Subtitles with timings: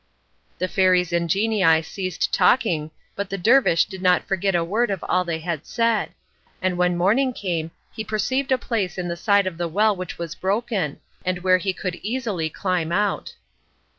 [0.57, 5.05] The fairies and genii ceased talking, but the dervish did not forget a word of
[5.07, 6.09] all they had said;
[6.59, 10.17] and when morning came he perceived a place in the side of the well which
[10.17, 13.35] was broken, and where he could easily climb out.